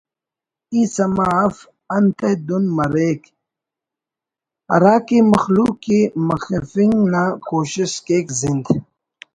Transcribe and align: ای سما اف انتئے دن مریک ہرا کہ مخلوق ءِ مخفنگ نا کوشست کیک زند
ای 0.73 0.81
سما 0.95 1.27
اف 1.45 1.57
انتئے 1.95 2.31
دن 2.47 2.63
مریک 2.77 3.21
ہرا 4.71 4.95
کہ 5.07 5.17
مخلوق 5.33 5.79
ءِ 5.99 6.01
مخفنگ 6.27 6.95
نا 7.11 7.23
کوشست 7.49 7.97
کیک 8.05 8.27
زند 8.39 8.65